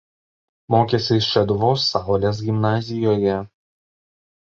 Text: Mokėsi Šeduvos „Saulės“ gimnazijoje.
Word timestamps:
Mokėsi 0.75 1.19
Šeduvos 1.27 1.85
„Saulės“ 1.91 2.43
gimnazijoje. 2.49 3.41